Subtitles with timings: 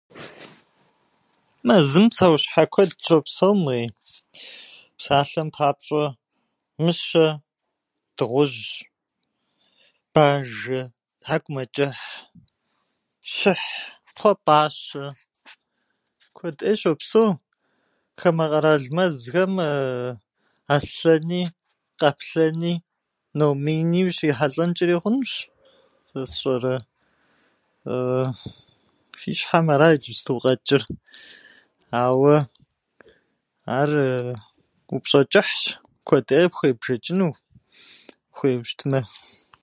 [1.67, 3.85] Мэзым псэущхьэ куэд щопсэум уеи.
[4.97, 6.03] Псалъэм папщӏэ,
[6.83, 7.25] мыщэ,
[8.15, 8.63] дыгъужь,
[10.13, 10.79] бажэ,
[11.21, 12.03] тхьэкӏумэчӏыхь,
[13.35, 13.71] щыхь,
[14.15, 15.03] кхъуэпӏащэ,
[16.35, 17.29] куэд ӏей щопсэу.
[18.19, 19.53] Хамэ къэрал мэзхэм
[20.75, 21.41] аслъэни,
[21.99, 22.73] къаплъэни,
[23.39, 25.31] номини ущрихьэлӏэнчӏэри хъунущ.
[26.09, 26.75] Сэ сщӏэрэ,
[29.19, 30.83] си щхьэм ара иджысту къэчӏыр,
[32.05, 32.35] ауэ
[33.79, 33.89] ар
[34.95, 35.61] упщӏэ чӏыхьщ,
[36.07, 37.33] куэд ӏей къыпхуебжэчӏыну
[38.31, 39.01] ухуейуэ щытмэ.